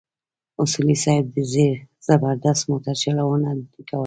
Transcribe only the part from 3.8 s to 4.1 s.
کوله.